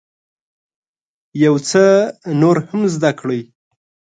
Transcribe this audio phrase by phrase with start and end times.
[1.43, 1.83] یو څه
[2.41, 3.41] نور هم زده کړئ.